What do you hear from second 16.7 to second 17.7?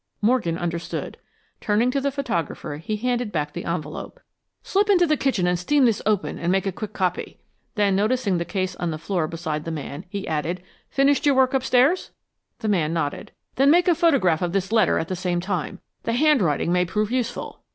may prove useful."